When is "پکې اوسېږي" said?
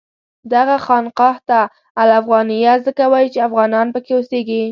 3.93-4.59